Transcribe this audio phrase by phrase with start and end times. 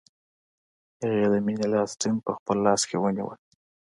[1.01, 3.35] هغې د مینې لاس ټینګ په خپل لاس کې ونیوه